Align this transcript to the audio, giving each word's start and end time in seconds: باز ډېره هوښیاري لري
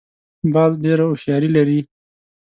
باز 0.53 0.71
ډېره 0.83 1.03
هوښیاري 1.09 1.49
لري 1.57 1.79